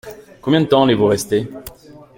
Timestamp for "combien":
0.41-0.61